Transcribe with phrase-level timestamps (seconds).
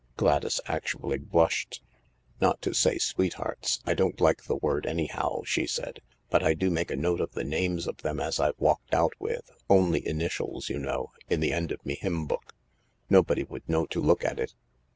[0.17, 1.79] Gladys actually blushed."
[2.41, 3.81] Not to say sweethearts.
[3.85, 5.99] I don't like the word anyhow," she said."
[6.31, 9.13] But I do make a note of the names of them as I've walked out
[9.19, 12.55] with— only initials, you know— in the end of me hymn book.
[13.11, 14.55] Nobody would know to look at it.